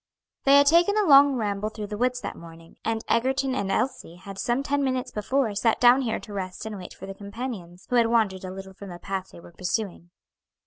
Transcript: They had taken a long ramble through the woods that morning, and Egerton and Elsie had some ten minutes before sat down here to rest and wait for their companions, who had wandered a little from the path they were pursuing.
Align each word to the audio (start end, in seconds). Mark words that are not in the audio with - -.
They 0.45 0.57
had 0.57 0.65
taken 0.65 0.97
a 0.97 1.05
long 1.05 1.35
ramble 1.35 1.69
through 1.69 1.85
the 1.85 1.95
woods 1.99 2.21
that 2.21 2.35
morning, 2.35 2.75
and 2.83 3.03
Egerton 3.07 3.53
and 3.53 3.71
Elsie 3.71 4.15
had 4.15 4.39
some 4.39 4.63
ten 4.63 4.83
minutes 4.83 5.11
before 5.11 5.53
sat 5.53 5.79
down 5.79 6.01
here 6.01 6.19
to 6.21 6.33
rest 6.33 6.65
and 6.65 6.75
wait 6.79 6.95
for 6.95 7.05
their 7.05 7.13
companions, 7.13 7.85
who 7.87 7.97
had 7.97 8.07
wandered 8.07 8.43
a 8.43 8.49
little 8.49 8.73
from 8.73 8.89
the 8.89 8.97
path 8.97 9.29
they 9.31 9.39
were 9.39 9.51
pursuing. 9.53 10.09